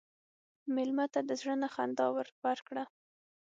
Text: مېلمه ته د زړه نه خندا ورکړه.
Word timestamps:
مېلمه 0.75 1.05
ته 1.13 1.19
د 1.29 1.31
زړه 1.41 1.55
نه 1.61 1.67
خندا 1.73 2.05
ورکړه. 2.17 2.83